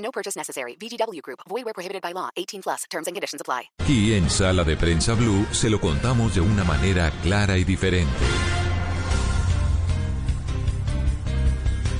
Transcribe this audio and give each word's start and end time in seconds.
No 0.00 0.10
purchase 0.10 0.36
necessary. 0.36 0.76
VGW 0.76 1.22
Group. 1.22 1.40
Void 1.48 1.64
where 1.64 1.74
prohibited 1.74 2.02
by 2.02 2.12
law. 2.12 2.28
18 2.36 2.62
plus. 2.62 2.84
Terms 2.90 3.06
and 3.06 3.14
conditions 3.14 3.40
apply. 3.40 3.70
Y 3.88 4.14
en 4.14 4.28
Sala 4.28 4.64
de 4.64 4.76
Prensa 4.76 5.14
Blue 5.14 5.46
se 5.52 5.70
lo 5.70 5.80
contamos 5.80 6.34
de 6.34 6.40
una 6.40 6.64
manera 6.64 7.10
clara 7.22 7.56
y 7.56 7.64
diferente. 7.64 8.10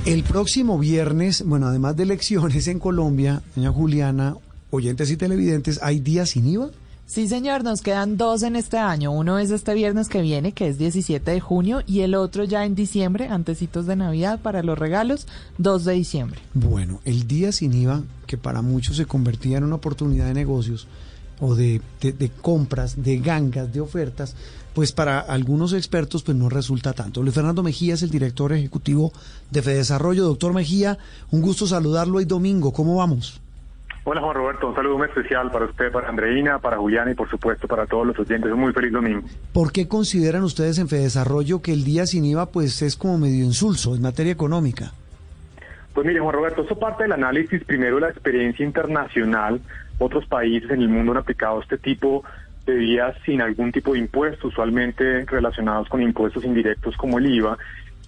El 0.05 0.23
próximo 0.23 0.79
viernes, 0.79 1.43
bueno, 1.45 1.67
además 1.67 1.95
de 1.95 2.03
elecciones 2.03 2.67
en 2.67 2.79
Colombia, 2.79 3.43
doña 3.55 3.71
Juliana, 3.71 4.35
oyentes 4.71 5.11
y 5.11 5.17
televidentes, 5.17 5.79
¿hay 5.83 5.99
días 5.99 6.31
sin 6.31 6.47
IVA? 6.47 6.71
Sí, 7.11 7.27
señor, 7.27 7.65
nos 7.65 7.81
quedan 7.81 8.15
dos 8.15 8.41
en 8.41 8.55
este 8.55 8.77
año. 8.77 9.11
Uno 9.11 9.37
es 9.37 9.51
este 9.51 9.73
viernes 9.73 10.07
que 10.07 10.21
viene, 10.21 10.53
que 10.53 10.69
es 10.69 10.77
17 10.77 11.29
de 11.29 11.41
junio, 11.41 11.81
y 11.85 11.99
el 11.99 12.15
otro 12.15 12.45
ya 12.45 12.63
en 12.63 12.73
diciembre, 12.73 13.27
antecitos 13.27 13.85
de 13.85 13.97
Navidad 13.97 14.39
para 14.39 14.63
los 14.63 14.79
regalos, 14.79 15.27
2 15.57 15.83
de 15.83 15.91
diciembre. 15.91 16.39
Bueno, 16.53 17.01
el 17.03 17.27
día 17.27 17.51
sin 17.51 17.73
IVA, 17.73 18.03
que 18.27 18.37
para 18.37 18.61
muchos 18.61 18.95
se 18.95 19.07
convertía 19.07 19.57
en 19.57 19.65
una 19.65 19.75
oportunidad 19.75 20.25
de 20.27 20.33
negocios 20.33 20.87
o 21.41 21.53
de, 21.53 21.81
compras, 22.39 23.03
de 23.03 23.17
gangas, 23.17 23.73
de 23.73 23.81
ofertas, 23.81 24.33
pues 24.73 24.93
para 24.93 25.19
algunos 25.19 25.73
expertos 25.73 26.23
pues 26.23 26.37
no 26.37 26.47
resulta 26.47 26.93
tanto. 26.93 27.21
Luis 27.21 27.35
Fernando 27.35 27.61
Mejía 27.61 27.95
es 27.95 28.03
el 28.03 28.09
director 28.09 28.53
ejecutivo 28.53 29.11
de 29.49 29.61
Fedesarrollo. 29.61 30.23
Doctor 30.23 30.53
Mejía, 30.53 30.97
un 31.29 31.41
gusto 31.41 31.67
saludarlo 31.67 32.19
hoy 32.19 32.25
domingo. 32.25 32.71
¿Cómo 32.71 32.95
vamos? 32.95 33.40
Hola 34.03 34.19
Juan 34.19 34.35
Roberto, 34.35 34.67
un 34.67 34.75
saludo 34.75 34.97
muy 34.97 35.07
especial 35.07 35.51
para 35.51 35.65
usted, 35.65 35.91
para 35.91 36.09
Andreina, 36.09 36.57
para 36.57 36.77
Juliana 36.77 37.11
y 37.11 37.13
por 37.13 37.29
supuesto 37.29 37.67
para 37.67 37.85
todos 37.85 38.07
los 38.07 38.17
oyentes. 38.17 38.51
Un 38.51 38.59
muy 38.59 38.73
feliz 38.73 38.91
domingo. 38.91 39.21
¿Por 39.53 39.71
qué 39.71 39.87
consideran 39.87 40.41
ustedes 40.41 40.79
en 40.79 40.87
Fedesarrollo 40.87 41.61
que 41.61 41.71
el 41.71 41.83
día 41.83 42.07
sin 42.07 42.25
IVA 42.25 42.47
pues 42.47 42.81
es 42.81 42.95
como 42.95 43.19
medio 43.19 43.45
insulso 43.45 43.93
en 43.93 44.01
materia 44.01 44.33
económica? 44.33 44.91
Pues 45.93 46.07
mire 46.07 46.19
Juan 46.19 46.33
Roberto, 46.33 46.63
eso 46.63 46.79
parte 46.79 47.03
del 47.03 47.11
análisis 47.11 47.63
primero 47.63 47.95
de 47.95 48.01
la 48.01 48.09
experiencia 48.09 48.65
internacional. 48.65 49.61
Otros 49.99 50.25
países 50.25 50.71
en 50.71 50.81
el 50.81 50.89
mundo 50.89 51.11
han 51.11 51.19
aplicado 51.19 51.61
este 51.61 51.77
tipo 51.77 52.23
de 52.65 52.75
días 52.75 53.15
sin 53.23 53.39
algún 53.39 53.71
tipo 53.71 53.93
de 53.93 53.99
impuesto, 53.99 54.47
usualmente 54.47 55.25
relacionados 55.25 55.87
con 55.89 56.01
impuestos 56.01 56.43
indirectos 56.43 56.97
como 56.97 57.19
el 57.19 57.27
IVA 57.35 57.55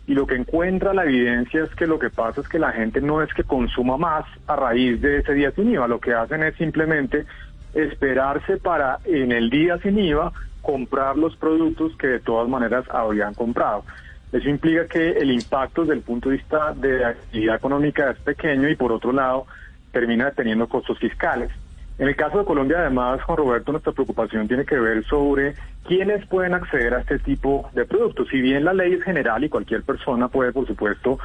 y 0.05 0.13
lo 0.13 0.27
que 0.27 0.35
encuentra 0.35 0.93
la 0.93 1.05
evidencia 1.05 1.63
es 1.63 1.73
que 1.75 1.87
lo 1.87 1.97
que 1.97 2.09
pasa 2.09 2.41
es 2.41 2.49
que 2.49 2.59
la 2.59 2.71
gente 2.71 2.99
no 2.99 3.21
es 3.21 3.33
que 3.33 3.43
consuma 3.43 3.97
más 3.97 4.25
a 4.47 4.55
raíz 4.55 5.01
de 5.01 5.19
ese 5.19 5.33
día 5.33 5.51
sin 5.51 5.71
IVA, 5.71 5.87
lo 5.87 5.99
que 5.99 6.13
hacen 6.13 6.43
es 6.43 6.55
simplemente 6.55 7.25
esperarse 7.73 8.57
para 8.57 8.99
en 9.05 9.31
el 9.31 9.49
día 9.49 9.77
sin 9.79 9.97
IVA 9.97 10.33
comprar 10.61 11.17
los 11.17 11.35
productos 11.37 11.95
que 11.97 12.07
de 12.07 12.19
todas 12.19 12.49
maneras 12.49 12.85
habrían 12.89 13.33
comprado. 13.33 13.83
Eso 14.31 14.49
implica 14.49 14.87
que 14.87 15.11
el 15.11 15.31
impacto 15.31 15.81
desde 15.81 15.93
el 15.93 16.01
punto 16.01 16.29
de 16.29 16.37
vista 16.37 16.73
de 16.73 17.05
actividad 17.05 17.55
económica 17.55 18.09
es 18.09 18.17
pequeño 18.19 18.67
y 18.67 18.75
por 18.75 18.91
otro 18.91 19.11
lado 19.11 19.45
termina 19.91 20.31
teniendo 20.31 20.67
costos 20.67 20.97
fiscales. 20.99 21.51
En 21.99 22.07
el 22.07 22.15
caso 22.15 22.39
de 22.39 22.45
Colombia, 22.45 22.79
además, 22.79 23.21
Juan 23.21 23.37
Roberto, 23.37 23.71
nuestra 23.71 23.91
preocupación 23.91 24.47
tiene 24.47 24.65
que 24.65 24.79
ver 24.79 25.05
sobre 25.05 25.53
quiénes 25.87 26.25
pueden 26.25 26.55
acceder 26.55 26.93
a 26.95 27.01
este 27.01 27.19
tipo 27.19 27.69
de 27.73 27.85
productos. 27.85 28.27
Si 28.29 28.41
bien 28.41 28.65
la 28.65 28.73
ley 28.73 28.93
es 28.93 29.03
general 29.03 29.43
y 29.43 29.49
cualquier 29.49 29.83
persona 29.83 30.27
puede, 30.27 30.51
por 30.51 30.65
supuesto, 30.65 31.19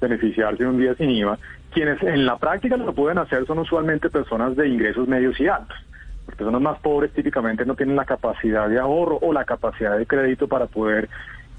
beneficiarse 0.00 0.62
de 0.62 0.68
un 0.68 0.78
día 0.78 0.94
sin 0.94 1.10
IVA, 1.10 1.38
quienes 1.70 2.02
en 2.02 2.24
la 2.24 2.38
práctica 2.38 2.76
lo 2.76 2.94
pueden 2.94 3.18
hacer 3.18 3.46
son 3.46 3.58
usualmente 3.58 4.08
personas 4.08 4.56
de 4.56 4.68
ingresos 4.68 5.08
medios 5.08 5.38
y 5.40 5.48
altos. 5.48 5.76
Las 6.26 6.36
personas 6.36 6.62
más 6.62 6.78
pobres 6.78 7.12
típicamente 7.12 7.66
no 7.66 7.74
tienen 7.74 7.96
la 7.96 8.06
capacidad 8.06 8.68
de 8.68 8.78
ahorro 8.78 9.18
o 9.20 9.32
la 9.32 9.44
capacidad 9.44 9.98
de 9.98 10.06
crédito 10.06 10.48
para 10.48 10.66
poder 10.66 11.10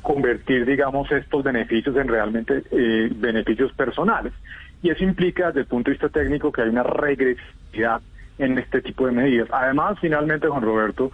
convertir, 0.02 0.66
digamos, 0.66 1.12
estos 1.12 1.44
beneficios 1.44 1.96
en 1.98 2.08
realmente 2.08 2.64
eh, 2.72 3.10
beneficios 3.16 3.72
personales. 3.74 4.34
Y 4.82 4.90
eso 4.90 5.04
implica, 5.04 5.48
desde 5.48 5.62
el 5.62 5.66
punto 5.68 5.90
de 5.90 5.98
vista 5.98 6.10
técnico, 6.10 6.52
que 6.52 6.62
hay 6.62 6.70
una 6.70 6.84
regresividad 6.84 8.02
en 8.38 8.58
este 8.58 8.82
tipo 8.82 9.06
de 9.06 9.12
medidas. 9.12 9.50
Además, 9.52 9.98
finalmente, 10.00 10.48
Juan 10.48 10.62
Roberto, 10.62 11.12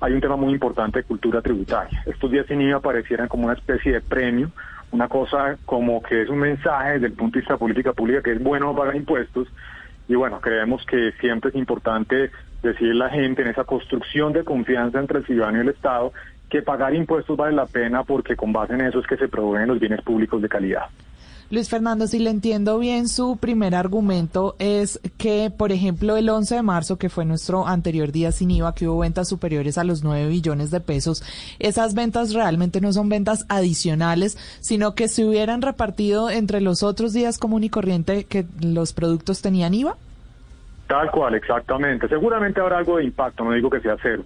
hay 0.00 0.12
un 0.12 0.20
tema 0.20 0.36
muy 0.36 0.52
importante 0.52 1.00
de 1.00 1.04
cultura 1.04 1.40
tributaria. 1.40 2.02
Estos 2.06 2.30
días 2.30 2.46
sin 2.46 2.60
IVA 2.60 2.80
parecieran 2.80 3.28
como 3.28 3.44
una 3.44 3.54
especie 3.54 3.92
de 3.92 4.00
premio, 4.00 4.50
una 4.90 5.08
cosa 5.08 5.56
como 5.64 6.02
que 6.02 6.22
es 6.22 6.28
un 6.28 6.38
mensaje 6.38 6.94
desde 6.94 7.06
el 7.06 7.12
punto 7.14 7.34
de 7.34 7.40
vista 7.40 7.54
de 7.54 7.58
política 7.58 7.92
pública 7.92 8.22
que 8.22 8.32
es 8.32 8.42
bueno 8.42 8.74
pagar 8.76 8.96
impuestos. 8.96 9.48
Y 10.06 10.14
bueno, 10.14 10.40
creemos 10.40 10.84
que 10.84 11.12
siempre 11.20 11.50
es 11.50 11.56
importante 11.56 12.30
decirle 12.62 13.04
a 13.04 13.06
la 13.06 13.10
gente 13.10 13.42
en 13.42 13.48
esa 13.48 13.64
construcción 13.64 14.32
de 14.32 14.44
confianza 14.44 14.98
entre 14.98 15.18
el 15.18 15.26
ciudadano 15.26 15.58
y 15.58 15.60
el 15.62 15.68
Estado 15.70 16.12
que 16.54 16.62
pagar 16.62 16.94
impuestos 16.94 17.36
vale 17.36 17.56
la 17.56 17.66
pena 17.66 18.04
porque 18.04 18.36
con 18.36 18.52
base 18.52 18.74
en 18.74 18.82
eso 18.82 19.00
es 19.00 19.06
que 19.08 19.16
se 19.16 19.26
proveen 19.26 19.66
los 19.66 19.80
bienes 19.80 20.00
públicos 20.02 20.40
de 20.40 20.48
calidad. 20.48 20.84
Luis 21.50 21.68
Fernando, 21.68 22.06
si 22.06 22.20
le 22.20 22.30
entiendo 22.30 22.78
bien, 22.78 23.08
su 23.08 23.38
primer 23.38 23.74
argumento 23.74 24.54
es 24.60 25.00
que, 25.18 25.50
por 25.50 25.72
ejemplo, 25.72 26.16
el 26.16 26.28
11 26.28 26.54
de 26.54 26.62
marzo, 26.62 26.96
que 26.96 27.08
fue 27.08 27.24
nuestro 27.24 27.66
anterior 27.66 28.12
día 28.12 28.30
sin 28.30 28.52
IVA, 28.52 28.72
que 28.72 28.86
hubo 28.86 29.00
ventas 29.00 29.28
superiores 29.28 29.78
a 29.78 29.82
los 29.82 30.04
9 30.04 30.28
billones 30.28 30.70
de 30.70 30.78
pesos, 30.80 31.24
esas 31.58 31.94
ventas 31.94 32.32
realmente 32.34 32.80
no 32.80 32.92
son 32.92 33.08
ventas 33.08 33.46
adicionales, 33.48 34.38
sino 34.60 34.94
que 34.94 35.08
se 35.08 35.24
hubieran 35.24 35.60
repartido 35.60 36.30
entre 36.30 36.60
los 36.60 36.84
otros 36.84 37.12
días 37.12 37.38
común 37.38 37.64
y 37.64 37.68
corriente 37.68 38.26
que 38.26 38.46
los 38.60 38.92
productos 38.92 39.42
tenían 39.42 39.74
IVA. 39.74 39.96
Tal 40.86 41.10
cual, 41.10 41.34
exactamente. 41.34 42.08
Seguramente 42.08 42.60
habrá 42.60 42.78
algo 42.78 42.98
de 42.98 43.04
impacto, 43.04 43.44
no 43.44 43.52
digo 43.52 43.70
que 43.70 43.80
sea 43.80 43.96
cero, 44.00 44.22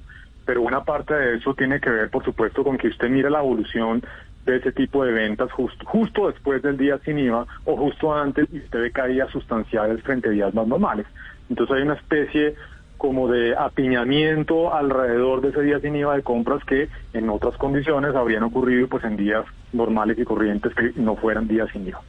pero 0.49 0.63
una 0.63 0.83
parte 0.83 1.13
de 1.13 1.37
eso 1.37 1.53
tiene 1.53 1.79
que 1.79 1.91
ver, 1.91 2.09
por 2.09 2.25
supuesto, 2.25 2.65
con 2.65 2.79
que 2.79 2.89
usted 2.89 3.11
mire 3.11 3.29
la 3.29 3.41
evolución 3.41 4.03
de 4.47 4.57
ese 4.57 4.73
tipo 4.73 5.05
de 5.05 5.13
ventas 5.13 5.53
justo, 5.53 5.85
justo 5.85 6.29
después 6.29 6.63
del 6.63 6.79
día 6.79 6.99
sin 7.05 7.19
IVA 7.19 7.47
o 7.67 7.77
justo 7.77 8.15
antes 8.15 8.49
y 8.51 8.61
usted 8.61 8.81
ve 8.81 8.91
caídas 8.91 9.31
sustanciales 9.31 10.03
frente 10.03 10.29
a 10.29 10.31
días 10.31 10.55
más 10.55 10.67
normales. 10.67 11.05
Entonces 11.51 11.77
hay 11.77 11.83
una 11.83 11.97
especie 11.97 12.55
como 12.97 13.29
de 13.29 13.55
apiñamiento 13.59 14.73
alrededor 14.73 15.43
de 15.43 15.51
ese 15.51 15.61
día 15.61 15.81
sin 15.81 15.97
IVA 15.97 16.17
de 16.17 16.23
compras 16.23 16.65
que 16.65 16.89
en 17.13 17.29
otras 17.29 17.55
condiciones 17.59 18.15
habrían 18.15 18.45
ocurrido 18.45 18.89
pues 18.89 19.05
en 19.05 19.19
días 19.19 19.45
normales 19.75 20.19
y 20.19 20.25
corrientes 20.25 20.73
que 20.75 20.93
no 20.99 21.15
fueran 21.17 21.47
días 21.47 21.69
sin 21.75 21.89
IVA. 21.89 22.01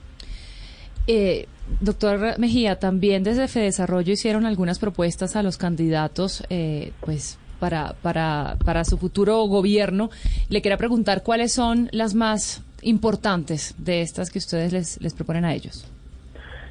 Eh, 1.07 1.45
doctor 1.81 2.39
Mejía, 2.39 2.79
también 2.79 3.21
desde 3.21 3.49
Fedesarrollo 3.49 4.13
hicieron 4.13 4.45
algunas 4.45 4.79
propuestas 4.79 5.35
a 5.35 5.43
los 5.43 5.57
candidatos, 5.57 6.45
eh, 6.49 6.93
pues 7.01 7.37
para, 7.59 7.93
para, 8.01 8.57
para 8.63 8.83
su 8.83 8.97
futuro 8.97 9.43
gobierno. 9.43 10.09
Le 10.49 10.61
quería 10.61 10.77
preguntar 10.77 11.23
cuáles 11.23 11.51
son 11.53 11.89
las 11.91 12.15
más 12.15 12.63
importantes 12.81 13.75
de 13.77 14.01
estas 14.01 14.29
que 14.29 14.39
ustedes 14.39 14.73
les, 14.73 15.01
les 15.01 15.13
proponen 15.13 15.45
a 15.45 15.53
ellos. 15.53 15.89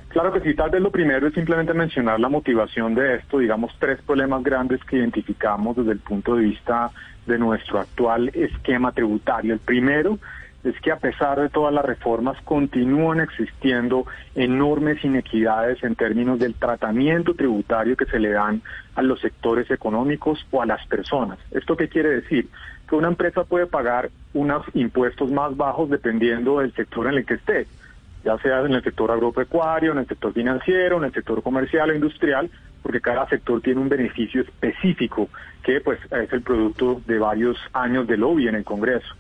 Claro 0.09 0.32
que 0.32 0.41
sí, 0.41 0.54
tal 0.54 0.71
vez 0.71 0.81
lo 0.81 0.91
primero 0.91 1.28
es 1.28 1.34
simplemente 1.34 1.75
mencionar 1.75 2.19
la 2.19 2.31
motivación 2.31 2.94
de 2.94 3.16
esto, 3.16 3.38
digamos, 3.38 3.72
tres 3.78 4.00
problemas 4.03 4.43
grandes 4.43 4.82
que 4.84 4.97
identificamos 4.97 5.76
desde 5.76 5.93
el 5.93 5.99
punto 5.99 6.34
de 6.34 6.44
vista 6.44 6.91
de 7.26 7.38
nuestro 7.38 7.78
actual 7.78 8.31
esquema 8.31 8.93
tributario. 8.93 9.53
El 9.53 9.60
primero 9.60 10.19
es 10.64 10.78
que 10.80 10.91
a 10.91 10.96
pesar 10.96 11.41
de 11.41 11.48
todas 11.48 11.72
las 11.72 11.84
reformas 11.84 12.41
continúan 12.42 13.20
existiendo 13.20 14.06
enormes 14.34 15.04
inequidades 15.04 15.82
en 15.84 15.94
términos 15.94 16.38
del 16.38 16.54
tratamiento 16.54 17.34
tributario 17.34 17.96
que 17.96 18.06
se 18.06 18.19
le 18.19 18.31
dan 18.31 18.62
a 18.96 19.02
los 19.02 19.20
sectores 19.20 19.70
económicos 19.70 20.44
o 20.50 20.60
a 20.60 20.66
las 20.66 20.84
personas. 20.87 21.38
¿Esto 21.52 21.76
qué 21.76 21.88
quiere 21.88 22.10
decir? 22.10 22.49
Que 22.88 22.96
una 22.96 23.08
empresa 23.08 23.44
puede 23.44 23.66
pagar 23.66 24.10
unos 24.34 24.66
impuestos 24.75 25.31
más 25.31 25.56
bajos 25.56 25.90
dependiendo 25.90 26.58
del 26.58 26.72
sector 26.75 27.06
en 27.06 27.14
el 27.14 27.26
que 27.26 27.34
esté, 27.34 27.66
ya 28.25 28.37
sea 28.38 28.61
en 28.61 28.72
el 28.72 28.82
sector 28.82 29.11
agropecuario, 29.12 29.93
en 29.93 29.99
el 29.99 30.08
sector 30.08 30.32
financiero, 30.32 30.99
en 30.99 31.04
el 31.04 31.12
sector 31.12 31.43
comercial 31.43 31.90
o 31.90 31.94
industrial, 31.94 32.50
porque 32.82 33.00
cada 33.00 33.28
sector 33.28 33.61
tiene 33.61 33.81
un 33.81 33.88
beneficio 33.88 34.43
específico 34.43 35.28
que 35.62 35.81
pues 35.81 36.00
es 36.11 36.32
el 36.32 36.43
producto 36.43 37.00
de 37.06 37.19
varios 37.19 37.56
años 37.72 38.06
de 38.06 38.16
lobby 38.16 38.49
en 38.49 38.56
el 38.56 38.64
Congreso. 38.64 39.14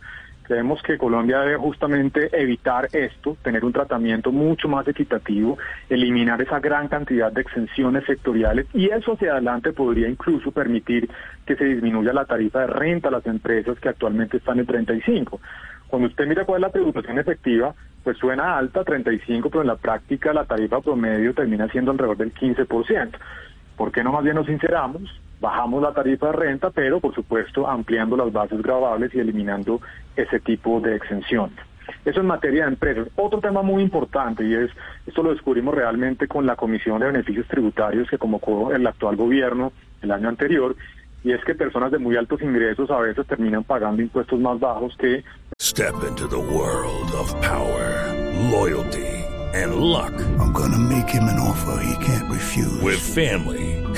Creemos 0.48 0.80
que 0.80 0.96
Colombia 0.96 1.40
debe 1.40 1.58
justamente 1.58 2.30
evitar 2.32 2.88
esto, 2.94 3.36
tener 3.42 3.66
un 3.66 3.72
tratamiento 3.74 4.32
mucho 4.32 4.66
más 4.66 4.88
equitativo, 4.88 5.58
eliminar 5.90 6.40
esa 6.40 6.58
gran 6.58 6.88
cantidad 6.88 7.30
de 7.30 7.42
exenciones 7.42 8.06
sectoriales 8.06 8.66
y 8.72 8.88
eso 8.88 9.12
hacia 9.12 9.32
adelante 9.32 9.74
podría 9.74 10.08
incluso 10.08 10.50
permitir 10.50 11.10
que 11.44 11.54
se 11.54 11.66
disminuya 11.66 12.14
la 12.14 12.24
tarifa 12.24 12.60
de 12.60 12.68
renta 12.68 13.08
a 13.08 13.10
las 13.10 13.26
empresas 13.26 13.78
que 13.78 13.90
actualmente 13.90 14.38
están 14.38 14.58
en 14.58 14.64
35. 14.64 15.38
Cuando 15.86 16.08
usted 16.08 16.26
mira 16.26 16.46
cuál 16.46 16.62
es 16.62 16.68
la 16.68 16.72
tributación 16.72 17.18
efectiva, 17.18 17.74
pues 18.02 18.16
suena 18.16 18.56
alta, 18.56 18.84
35, 18.84 19.50
pero 19.50 19.60
en 19.60 19.66
la 19.66 19.76
práctica 19.76 20.32
la 20.32 20.46
tarifa 20.46 20.80
promedio 20.80 21.34
termina 21.34 21.68
siendo 21.68 21.90
alrededor 21.90 22.16
del 22.16 22.32
15%. 22.32 23.10
¿Por 23.76 23.92
qué 23.92 24.02
no 24.02 24.12
más 24.12 24.24
bien 24.24 24.36
nos 24.36 24.46
sinceramos? 24.46 25.20
Bajamos 25.40 25.82
la 25.82 25.92
tarifa 25.92 26.26
de 26.26 26.32
renta, 26.32 26.70
pero 26.70 27.00
por 27.00 27.14
supuesto 27.14 27.68
ampliando 27.68 28.16
las 28.16 28.32
bases 28.32 28.60
grabables 28.62 29.14
y 29.14 29.20
eliminando 29.20 29.80
ese 30.16 30.40
tipo 30.40 30.80
de 30.80 30.96
exenciones. 30.96 31.58
Eso 32.04 32.20
en 32.20 32.26
materia 32.26 32.64
de 32.64 32.70
empresas. 32.70 33.08
Otro 33.16 33.40
tema 33.40 33.62
muy 33.62 33.82
importante, 33.82 34.44
y 34.44 34.54
es, 34.54 34.70
esto 35.06 35.22
lo 35.22 35.30
descubrimos 35.30 35.74
realmente 35.74 36.26
con 36.26 36.46
la 36.46 36.56
Comisión 36.56 37.00
de 37.00 37.06
Beneficios 37.06 37.46
Tributarios 37.48 38.08
que 38.08 38.18
convocó 38.18 38.72
el 38.72 38.86
actual 38.86 39.16
gobierno 39.16 39.72
el 40.02 40.10
año 40.10 40.28
anterior, 40.28 40.76
y 41.24 41.32
es 41.32 41.44
que 41.44 41.54
personas 41.54 41.90
de 41.90 41.98
muy 41.98 42.16
altos 42.16 42.40
ingresos 42.42 42.90
a 42.90 42.98
veces 42.98 43.26
terminan 43.26 43.64
pagando 43.64 44.02
impuestos 44.02 44.38
más 44.38 44.58
bajos 44.60 44.96
que... 44.98 45.24
Step 45.60 45.94
into 46.08 46.28
the 46.28 46.38
world 46.38 47.12
of 47.14 47.34
power, 47.40 48.14
loyalty, 48.50 49.24
and 49.54 49.74
luck. 49.76 50.12
I'm 50.38 50.52
gonna 50.52 50.78
make 50.78 51.08
him 51.08 51.24
an 51.24 51.38
offer 51.40 51.82
he 51.82 52.04
can't 52.04 52.30
refuse. 52.30 52.80
With 52.80 53.00
family, 53.00 53.82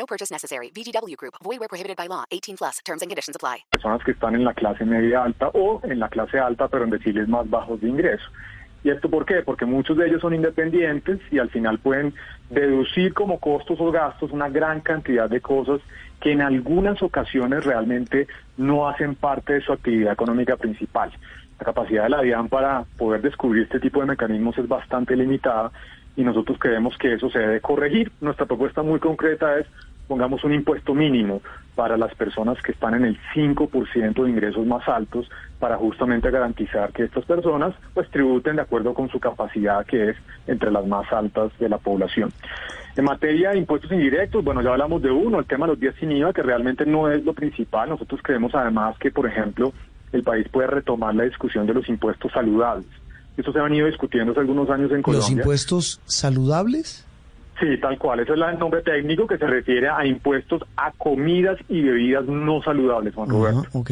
No 0.00 0.06
purchase 0.06 0.30
necessary. 0.30 0.70
VGW 0.70 1.14
Group. 1.18 1.34
Void 1.44 1.60
where 1.60 1.68
prohibited 1.68 1.96
by 1.98 2.06
law. 2.08 2.24
18 2.30 2.56
plus. 2.56 2.78
Terms 2.86 3.02
and 3.02 3.10
conditions 3.10 3.36
apply. 3.36 3.64
Personas 3.70 4.02
que 4.02 4.12
están 4.12 4.34
en 4.34 4.44
la 4.44 4.54
clase 4.54 4.86
media 4.86 5.22
alta 5.22 5.50
o 5.52 5.82
en 5.84 5.98
la 5.98 6.08
clase 6.08 6.38
alta, 6.38 6.68
pero 6.68 6.84
en 6.84 6.90
deciles 6.90 7.28
más 7.28 7.50
bajos 7.50 7.82
de 7.82 7.88
ingreso. 7.90 8.24
¿Y 8.82 8.88
esto 8.88 9.10
por 9.10 9.26
qué? 9.26 9.42
Porque 9.42 9.66
muchos 9.66 9.98
de 9.98 10.06
ellos 10.06 10.22
son 10.22 10.32
independientes 10.32 11.20
y 11.30 11.38
al 11.38 11.50
final 11.50 11.80
pueden 11.80 12.14
deducir 12.48 13.12
como 13.12 13.38
costos 13.38 13.78
o 13.78 13.92
gastos 13.92 14.30
una 14.30 14.48
gran 14.48 14.80
cantidad 14.80 15.28
de 15.28 15.42
cosas 15.42 15.82
que 16.18 16.32
en 16.32 16.40
algunas 16.40 17.02
ocasiones 17.02 17.62
realmente 17.64 18.26
no 18.56 18.88
hacen 18.88 19.16
parte 19.16 19.52
de 19.52 19.60
su 19.60 19.70
actividad 19.70 20.14
económica 20.14 20.56
principal. 20.56 21.12
La 21.58 21.66
capacidad 21.66 22.04
de 22.04 22.08
la 22.08 22.22
DIAN 22.22 22.48
para 22.48 22.84
poder 22.96 23.20
descubrir 23.20 23.64
este 23.64 23.80
tipo 23.80 24.00
de 24.00 24.06
mecanismos 24.06 24.56
es 24.56 24.66
bastante 24.66 25.14
limitada 25.14 25.70
y 26.16 26.22
nosotros 26.22 26.58
creemos 26.58 26.96
que 26.96 27.14
eso 27.14 27.30
se 27.30 27.38
debe 27.38 27.60
corregir. 27.60 28.12
Nuestra 28.20 28.46
propuesta 28.46 28.82
muy 28.82 28.98
concreta 28.98 29.58
es 29.58 29.66
pongamos 30.10 30.42
un 30.42 30.52
impuesto 30.52 30.92
mínimo 30.92 31.40
para 31.76 31.96
las 31.96 32.12
personas 32.16 32.60
que 32.62 32.72
están 32.72 32.94
en 32.94 33.04
el 33.04 33.16
5% 33.32 34.24
de 34.24 34.28
ingresos 34.28 34.66
más 34.66 34.88
altos 34.88 35.30
para 35.60 35.76
justamente 35.76 36.32
garantizar 36.32 36.92
que 36.92 37.04
estas 37.04 37.24
personas 37.24 37.76
pues 37.94 38.10
tributen 38.10 38.56
de 38.56 38.62
acuerdo 38.62 38.92
con 38.92 39.08
su 39.08 39.20
capacidad 39.20 39.86
que 39.86 40.10
es 40.10 40.16
entre 40.48 40.72
las 40.72 40.84
más 40.84 41.10
altas 41.12 41.52
de 41.60 41.68
la 41.68 41.78
población. 41.78 42.32
En 42.96 43.04
materia 43.04 43.50
de 43.50 43.58
impuestos 43.58 43.92
indirectos, 43.92 44.42
bueno, 44.42 44.62
ya 44.62 44.70
hablamos 44.70 45.00
de 45.00 45.12
uno, 45.12 45.38
el 45.38 45.46
tema 45.46 45.66
de 45.66 45.74
los 45.74 45.80
días 45.80 45.94
sin 46.00 46.10
IVA, 46.10 46.32
que 46.32 46.42
realmente 46.42 46.84
no 46.84 47.08
es 47.08 47.24
lo 47.24 47.32
principal. 47.32 47.88
Nosotros 47.88 48.20
creemos 48.20 48.52
además 48.52 48.98
que, 48.98 49.12
por 49.12 49.28
ejemplo, 49.28 49.72
el 50.12 50.24
país 50.24 50.48
puede 50.48 50.66
retomar 50.66 51.14
la 51.14 51.22
discusión 51.22 51.68
de 51.68 51.74
los 51.74 51.88
impuestos 51.88 52.32
saludables. 52.32 52.88
Eso 53.36 53.52
se 53.52 53.60
han 53.60 53.72
ido 53.72 53.86
discutiendo 53.86 54.32
hace 54.32 54.40
algunos 54.40 54.68
años 54.70 54.90
en 54.90 55.02
Colombia. 55.02 55.28
¿Los 55.28 55.30
impuestos 55.30 56.00
saludables? 56.04 57.06
Sí, 57.60 57.76
tal 57.78 57.98
cual. 57.98 58.20
Ese 58.20 58.32
es 58.32 58.40
el 58.40 58.58
nombre 58.58 58.80
técnico 58.82 59.26
que 59.26 59.36
se 59.38 59.46
refiere 59.46 59.88
a 59.88 60.04
impuestos 60.06 60.62
a 60.76 60.92
comidas 60.92 61.58
y 61.68 61.82
bebidas 61.82 62.24
no 62.26 62.62
saludables, 62.62 63.14
Juan 63.14 63.28
Roberto. 63.28 63.60
Ajá, 63.60 63.78
ok. 63.78 63.90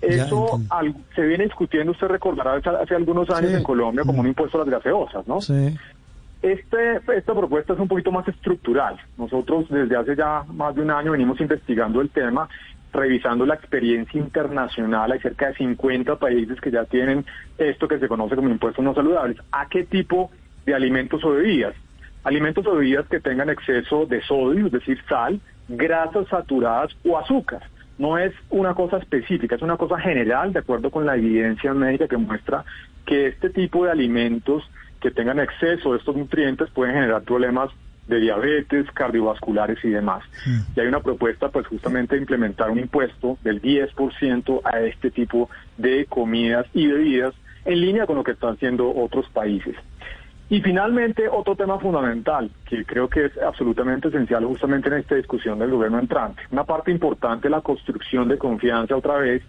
Eso 0.00 0.60
al- 0.70 0.94
se 1.14 1.22
viene 1.22 1.44
discutiendo, 1.44 1.92
usted 1.92 2.06
recordará, 2.06 2.54
hace, 2.54 2.68
hace 2.70 2.94
algunos 2.94 3.28
años 3.30 3.50
Sí. 3.50 3.56
en 3.56 3.62
Colombia 3.64 4.04
como 4.06 4.20
un 4.20 4.28
impuesto 4.28 4.56
a 4.60 4.64
las 4.64 4.70
gaseosas, 4.70 5.26
¿no? 5.26 5.40
Sí. 5.40 5.76
Este, 6.40 7.00
esta 7.16 7.34
propuesta 7.34 7.72
es 7.72 7.80
un 7.80 7.88
poquito 7.88 8.12
más 8.12 8.26
estructural. 8.28 8.96
Nosotros 9.16 9.66
desde 9.68 9.96
hace 9.96 10.14
ya 10.14 10.44
más 10.52 10.74
de 10.76 10.82
un 10.82 10.90
año 10.92 11.12
venimos 11.12 11.40
investigando 11.40 12.00
el 12.00 12.10
tema, 12.10 12.48
revisando 12.92 13.44
la 13.44 13.54
experiencia 13.54 14.20
internacional. 14.20 15.10
Hay 15.10 15.18
cerca 15.18 15.48
de 15.48 15.54
50 15.56 16.16
países 16.16 16.60
que 16.60 16.70
ya 16.70 16.84
tienen 16.84 17.26
esto 17.58 17.88
que 17.88 17.98
se 17.98 18.06
conoce 18.06 18.36
como 18.36 18.48
impuestos 18.50 18.84
no 18.84 18.94
saludables. 18.94 19.36
¿A 19.50 19.66
qué 19.68 19.82
tipo 19.82 20.30
de 20.64 20.74
alimentos 20.76 21.24
o 21.24 21.30
bebidas? 21.32 21.74
Alimentos 22.24 22.66
o 22.66 22.74
bebidas 22.74 23.06
que 23.08 23.20
tengan 23.20 23.50
exceso 23.50 24.06
de 24.06 24.22
sodio, 24.22 24.66
es 24.66 24.72
decir, 24.72 24.98
sal, 25.08 25.40
grasas 25.68 26.26
saturadas 26.28 26.96
o 27.04 27.18
azúcar. 27.18 27.62
No 27.98 28.16
es 28.18 28.32
una 28.50 28.74
cosa 28.74 28.98
específica, 28.98 29.56
es 29.56 29.62
una 29.62 29.76
cosa 29.76 29.98
general, 29.98 30.52
de 30.52 30.60
acuerdo 30.60 30.90
con 30.90 31.04
la 31.04 31.16
evidencia 31.16 31.74
médica 31.74 32.06
que 32.06 32.16
muestra 32.16 32.64
que 33.06 33.26
este 33.26 33.50
tipo 33.50 33.84
de 33.84 33.90
alimentos 33.90 34.62
que 35.00 35.10
tengan 35.10 35.40
exceso 35.40 35.92
de 35.92 35.98
estos 35.98 36.16
nutrientes 36.16 36.70
pueden 36.70 36.94
generar 36.94 37.22
problemas 37.22 37.70
de 38.06 38.20
diabetes, 38.20 38.90
cardiovasculares 38.92 39.78
y 39.84 39.90
demás. 39.90 40.24
Y 40.74 40.80
hay 40.80 40.86
una 40.86 41.00
propuesta, 41.00 41.50
pues 41.50 41.66
justamente 41.66 42.14
de 42.14 42.22
implementar 42.22 42.70
un 42.70 42.78
impuesto 42.78 43.38
del 43.42 43.60
10% 43.60 44.60
a 44.64 44.80
este 44.80 45.10
tipo 45.10 45.50
de 45.76 46.06
comidas 46.06 46.66
y 46.72 46.86
bebidas 46.86 47.34
en 47.64 47.80
línea 47.80 48.06
con 48.06 48.16
lo 48.16 48.24
que 48.24 48.32
están 48.32 48.54
haciendo 48.54 48.90
otros 48.94 49.28
países. 49.28 49.76
Y 50.50 50.62
finalmente, 50.62 51.28
otro 51.28 51.56
tema 51.56 51.78
fundamental, 51.78 52.50
que 52.64 52.84
creo 52.84 53.08
que 53.08 53.26
es 53.26 53.38
absolutamente 53.38 54.08
esencial 54.08 54.44
justamente 54.46 54.88
en 54.88 54.94
esta 54.94 55.14
discusión 55.14 55.58
del 55.58 55.70
gobierno 55.70 55.98
entrante. 55.98 56.42
Una 56.50 56.64
parte 56.64 56.90
importante 56.90 57.48
de 57.48 57.50
la 57.50 57.60
construcción 57.60 58.28
de 58.28 58.38
confianza 58.38 58.96
otra 58.96 59.18
vez 59.18 59.42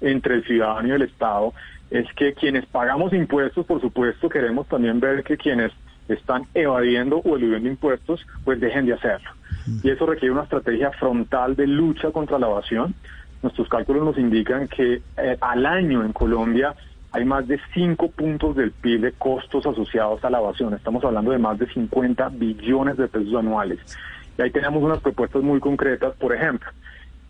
entre 0.00 0.36
el 0.36 0.44
ciudadano 0.44 0.88
y 0.88 0.92
el 0.92 1.02
Estado 1.02 1.52
es 1.90 2.06
que 2.14 2.34
quienes 2.34 2.66
pagamos 2.66 3.12
impuestos, 3.12 3.64
por 3.64 3.80
supuesto, 3.80 4.28
queremos 4.28 4.66
también 4.66 4.98
ver 4.98 5.22
que 5.22 5.36
quienes 5.36 5.72
están 6.08 6.46
evadiendo 6.54 7.18
o 7.18 7.36
eludiendo 7.36 7.68
impuestos, 7.68 8.26
pues 8.44 8.58
dejen 8.60 8.86
de 8.86 8.94
hacerlo. 8.94 9.30
Y 9.82 9.90
eso 9.90 10.06
requiere 10.06 10.32
una 10.32 10.44
estrategia 10.44 10.90
frontal 10.92 11.54
de 11.54 11.66
lucha 11.66 12.10
contra 12.10 12.38
la 12.38 12.48
evasión. 12.48 12.94
Nuestros 13.42 13.68
cálculos 13.68 14.04
nos 14.04 14.18
indican 14.18 14.66
que 14.66 15.02
eh, 15.16 15.36
al 15.40 15.64
año 15.64 16.04
en 16.04 16.12
Colombia 16.12 16.74
hay 17.12 17.24
más 17.24 17.46
de 17.48 17.58
5 17.74 18.10
puntos 18.12 18.54
del 18.56 18.70
PIB 18.72 19.00
de 19.00 19.12
costos 19.12 19.66
asociados 19.66 20.24
a 20.24 20.30
la 20.30 20.38
evasión. 20.38 20.74
Estamos 20.74 21.04
hablando 21.04 21.32
de 21.32 21.38
más 21.38 21.58
de 21.58 21.66
50 21.72 22.28
billones 22.30 22.96
de 22.96 23.08
pesos 23.08 23.34
anuales. 23.34 23.78
Y 24.38 24.42
ahí 24.42 24.50
tenemos 24.50 24.82
unas 24.82 25.00
propuestas 25.00 25.42
muy 25.42 25.58
concretas, 25.60 26.14
por 26.16 26.34
ejemplo, 26.34 26.70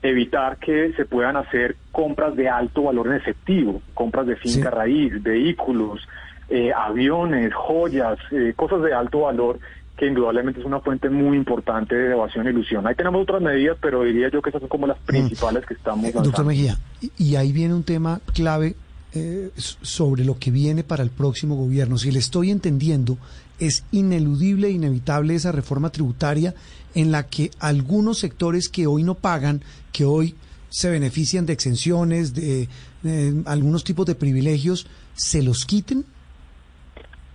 evitar 0.03 0.59
que 0.59 0.93
se 0.95 1.05
puedan 1.05 1.37
hacer 1.37 1.77
compras 1.93 2.37
de 2.37 2.49
alto 2.49 2.85
valor 2.85 3.07
en 3.09 3.15
efectivo, 3.15 3.83
compras 3.95 4.27
de 4.27 4.37
finca 4.37 4.71
Sí. 4.71 4.77
raíz, 4.77 5.23
vehículos, 5.23 6.07
eh, 6.49 6.73
aviones, 6.73 7.53
joyas, 7.55 8.19
eh, 8.33 8.53
cosas 8.57 8.83
de 8.83 8.93
alto 8.93 9.21
valor 9.21 9.59
que 9.97 10.07
indudablemente 10.07 10.61
es 10.61 10.67
una 10.67 10.81
fuente 10.81 11.11
muy 11.11 11.37
importante 11.37 11.95
de 11.95 12.13
evasión 12.13 12.47
e 12.47 12.51
ilusión. 12.51 12.87
Ahí 12.87 12.95
tenemos 12.95 13.23
otras 13.23 13.43
medidas, 13.43 13.77
pero 13.83 14.03
diría 14.03 14.31
yo 14.31 14.41
que 14.41 14.49
esas 14.49 14.61
son 14.61 14.69
como 14.71 14.87
las 14.87 14.99
principales 14.99 15.65
que 15.67 15.75
estamos 15.75 16.03
lanzando. 16.05 16.29
Doctor 16.29 16.47
Mejía, 16.47 16.77
y 17.19 17.37
ahí 17.37 17.53
viene 17.53 17.75
un 17.75 17.85
tema 17.85 18.21
clave 18.35 18.75
eh, 19.15 19.51
sobre 19.57 20.25
lo 20.25 20.39
que 20.39 20.51
viene 20.51 20.85
para 20.85 21.03
el 21.03 21.11
próximo 21.11 21.57
gobierno. 21.57 21.99
Si 21.99 22.11
le 22.11 22.19
estoy 22.19 22.51
entendiendo, 22.51 23.19
es 23.59 23.85
ineludible 23.93 24.69
e 24.69 24.73
inevitable 24.73 25.35
esa 25.35 25.53
reforma 25.53 25.91
tributaria 25.91 26.55
en 26.95 27.13
la 27.13 27.27
que 27.27 27.51
algunos 27.59 28.19
sectores 28.19 28.69
que 28.69 28.87
hoy 28.87 29.03
no 29.03 29.15
pagan, 29.15 29.63
que 29.93 30.05
hoy 30.05 30.35
se 30.69 30.91
benefician 30.91 31.47
de 31.47 31.53
exenciones, 31.53 32.35
de, 32.35 32.69
de 33.03 33.43
algunos 33.47 33.85
tipos 33.85 34.07
de 34.07 34.15
privilegios, 34.15 34.87
se 35.15 35.43
los 35.43 35.67
quiten. 35.67 36.05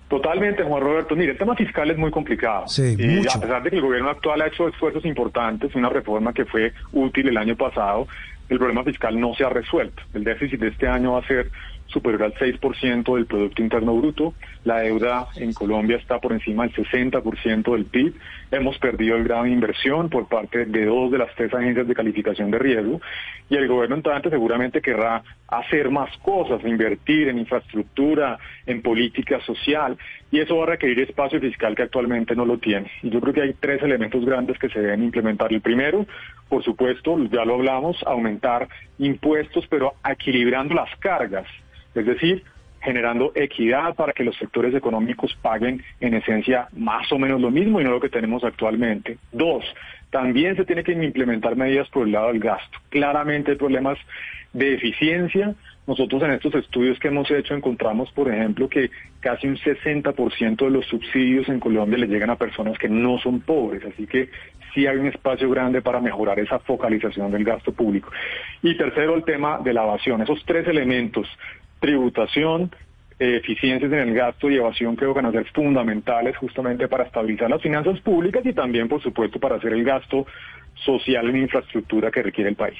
Totalmente, 0.07 0.63
Juan 0.63 0.83
Roberto. 0.83 1.15
Mire, 1.15 1.31
el 1.31 1.37
tema 1.37 1.55
fiscal 1.55 1.89
es 1.89 1.97
muy 1.97 2.11
complicado. 2.11 2.67
Sí, 2.67 2.95
y 2.97 3.07
mucho. 3.07 3.37
a 3.37 3.41
pesar 3.41 3.63
de 3.63 3.71
que 3.71 3.77
el 3.77 3.81
gobierno 3.81 4.09
actual 4.09 4.41
ha 4.41 4.47
hecho 4.47 4.67
esfuerzos 4.67 5.03
importantes, 5.03 5.73
una 5.75 5.89
reforma 5.89 6.31
que 6.31 6.45
fue 6.45 6.73
útil 6.93 7.27
el 7.27 7.37
año 7.37 7.55
pasado, 7.55 8.07
el 8.49 8.57
problema 8.57 8.83
fiscal 8.83 9.19
no 9.19 9.33
se 9.35 9.43
ha 9.43 9.49
resuelto. 9.49 10.03
El 10.13 10.23
déficit 10.23 10.59
de 10.59 10.67
este 10.69 10.87
año 10.87 11.13
va 11.13 11.19
a 11.19 11.27
ser 11.27 11.49
superior 11.87 12.23
al 12.23 12.33
6% 12.33 13.15
del 13.15 13.25
Producto 13.25 13.61
Interno 13.61 13.95
Bruto. 13.95 14.33
La 14.63 14.79
deuda 14.79 15.27
en 15.35 15.53
Colombia 15.53 15.97
está 15.97 16.19
por 16.19 16.33
encima 16.33 16.63
del 16.63 16.73
60% 16.73 17.71
del 17.71 17.85
PIB. 17.85 18.13
Hemos 18.51 18.77
perdido 18.79 19.15
el 19.15 19.23
grado 19.23 19.43
de 19.43 19.51
inversión 19.51 20.09
por 20.09 20.27
parte 20.27 20.65
de 20.65 20.85
dos 20.85 21.11
de 21.11 21.19
las 21.19 21.33
tres 21.35 21.53
agencias 21.53 21.87
de 21.87 21.95
calificación 21.95 22.51
de 22.51 22.59
riesgo. 22.59 23.01
Y 23.49 23.55
el 23.55 23.67
gobierno 23.67 23.95
entrante 23.95 24.29
seguramente 24.29 24.81
querrá 24.81 25.23
hacer 25.47 25.89
más 25.91 26.09
cosas, 26.17 26.63
invertir 26.65 27.29
en 27.29 27.37
infraestructura, 27.37 28.39
en 28.65 28.81
política 28.81 29.39
social. 29.41 29.97
Y 30.31 30.39
eso 30.39 30.57
va 30.57 30.63
a 30.63 30.67
requerir 30.67 30.99
espacio 30.99 31.39
fiscal 31.39 31.75
que 31.75 31.83
actualmente 31.83 32.35
no 32.35 32.45
lo 32.45 32.57
tiene. 32.57 32.91
Y 33.03 33.09
yo 33.09 33.21
creo 33.21 33.33
que 33.33 33.41
hay 33.41 33.53
tres 33.53 33.81
elementos 33.83 34.25
grandes 34.25 34.57
que 34.57 34.69
se 34.69 34.79
deben 34.79 35.03
implementar. 35.03 35.53
El 35.53 35.61
primero, 35.61 36.07
por 36.55 36.63
supuesto, 36.63 37.17
ya 37.29 37.43
lo 37.43 37.55
hablamos, 37.55 38.01
aumentar 38.07 38.69
impuestos, 38.97 39.67
pero 39.69 39.95
equilibrando 40.09 40.73
las 40.73 40.89
cargas. 40.99 41.45
Es 41.93 42.05
decir, 42.05 42.45
generando 42.79 43.33
equidad 43.35 43.93
para 43.93 44.13
que 44.13 44.23
los 44.23 44.37
sectores 44.37 44.73
económicos 44.73 45.37
paguen 45.41 45.83
en 45.99 46.13
esencia 46.13 46.69
más 46.71 47.11
o 47.11 47.19
menos 47.19 47.41
lo 47.41 47.51
mismo 47.51 47.81
y 47.81 47.83
no 47.83 47.91
lo 47.91 47.99
que 47.99 48.07
tenemos 48.07 48.45
actualmente. 48.45 49.17
Dos, 49.33 49.65
también 50.11 50.55
se 50.55 50.63
tiene 50.63 50.85
que 50.85 50.93
implementar 50.93 51.57
medidas 51.57 51.89
por 51.89 52.07
el 52.07 52.13
lado 52.13 52.27
del 52.29 52.39
gasto. 52.39 52.79
Claramente 52.87 53.51
hay 53.51 53.57
problemas 53.57 53.97
de 54.53 54.75
eficiencia. 54.75 55.55
Nosotros 55.87 56.23
en 56.23 56.31
estos 56.31 56.55
estudios 56.55 56.97
que 56.99 57.09
hemos 57.09 57.29
hecho 57.29 57.53
encontramos, 57.53 58.11
por 58.11 58.27
ejemplo, 58.27 58.67
que 58.67 58.89
casi 59.19 59.47
un 59.47 59.57
60% 59.57 60.65
de 60.65 60.71
los 60.71 60.85
subsidios 60.87 61.47
en 61.47 61.59
Colombia 61.59 61.99
le 61.99 62.07
llegan 62.07 62.31
a 62.31 62.37
personas 62.37 62.77
que 62.79 62.89
no 62.89 63.19
son 63.19 63.41
pobres, 63.41 63.83
así 63.85 64.07
que 64.07 64.29
sí 64.73 64.87
hay 64.87 64.97
un 64.97 65.07
espacio 65.07 65.49
grande 65.49 65.81
para 65.81 66.01
mejorar 66.01 66.39
esa 66.39 66.59
focalización 66.59 67.31
del 67.31 67.43
gasto 67.43 67.71
público. 67.71 68.11
Y 68.63 68.75
tercero, 68.75 69.15
el 69.15 69.23
tema 69.23 69.59
de 69.59 69.73
la 69.73 69.83
evasión. 69.83 70.21
Esos 70.21 70.43
tres 70.45 70.67
elementos, 70.67 71.27
tributación, 71.79 72.71
eficiencias 73.17 73.91
en 73.91 73.99
el 73.99 74.13
gasto 74.13 74.49
y 74.49 74.57
evasión 74.57 74.95
creo 74.95 75.13
que 75.13 75.21
van 75.21 75.27
a 75.27 75.31
ser 75.31 75.45
fundamentales 75.53 76.35
justamente 76.37 76.87
para 76.87 77.05
estabilizar 77.05 77.49
las 77.49 77.61
finanzas 77.61 77.99
públicas 78.01 78.45
y 78.45 78.53
también, 78.53 78.89
por 78.89 79.01
supuesto, 79.01 79.39
para 79.39 79.55
hacer 79.55 79.71
el 79.71 79.83
gasto 79.83 80.25
social 80.83 81.29
en 81.29 81.37
infraestructura 81.37 82.11
que 82.11 82.23
requiere 82.23 82.49
el 82.49 82.55
país. 82.55 82.77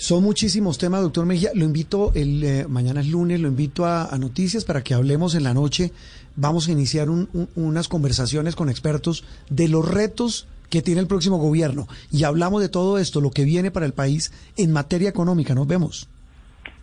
Son 0.00 0.22
muchísimos 0.22 0.78
temas, 0.78 1.02
doctor 1.02 1.26
Mejía. 1.26 1.50
Lo 1.52 1.66
invito, 1.66 2.10
el 2.14 2.42
eh, 2.42 2.64
mañana 2.66 3.02
es 3.02 3.08
lunes, 3.08 3.38
lo 3.38 3.48
invito 3.48 3.84
a, 3.84 4.08
noticias 4.18 4.64
para 4.64 4.82
que 4.82 4.94
hablemos 4.94 5.34
en 5.34 5.44
la 5.44 5.52
noche. 5.52 5.92
Vamos 6.36 6.68
a 6.68 6.72
iniciar 6.72 7.08
unas 7.10 7.88
conversaciones 7.88 8.56
con 8.56 8.70
expertos 8.70 9.26
de 9.50 9.68
los 9.68 9.86
retos 9.86 10.48
que 10.70 10.80
tiene 10.80 11.02
el 11.02 11.06
próximo 11.06 11.36
gobierno 11.36 11.86
y 12.10 12.24
hablamos 12.24 12.62
de 12.62 12.70
todo 12.70 12.96
esto, 12.96 13.20
lo 13.20 13.30
que 13.30 13.44
viene 13.44 13.70
para 13.70 13.84
el 13.84 13.92
país 13.92 14.32
en 14.56 14.72
materia 14.72 15.10
económica. 15.10 15.54
Nos 15.54 15.66
vemos. 15.66 16.08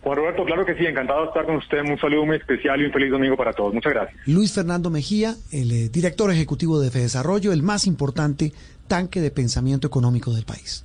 Juan 0.02 0.16
Roberto, 0.16 0.44
claro 0.44 0.64
que 0.64 0.76
sí, 0.76 0.86
encantado 0.86 1.22
de 1.22 1.26
estar 1.26 1.44
con 1.44 1.56
usted. 1.56 1.80
Un 1.80 1.98
saludo 1.98 2.24
muy 2.24 2.36
especial 2.36 2.80
y 2.80 2.84
un 2.84 2.92
feliz 2.92 3.10
domingo 3.10 3.36
para 3.36 3.52
todos. 3.52 3.74
Muchas 3.74 3.94
gracias. 3.94 4.16
Luis 4.28 4.52
Fernando 4.52 4.90
Mejía, 4.90 5.34
el 5.50 5.72
eh, 5.72 5.88
director 5.88 6.30
ejecutivo 6.30 6.78
de 6.78 6.90
Desarrollo, 6.90 7.52
el 7.52 7.64
más 7.64 7.88
importante 7.88 8.52
tanque 8.86 9.20
de 9.20 9.32
pensamiento 9.32 9.88
económico 9.88 10.32
del 10.32 10.44
país. 10.44 10.84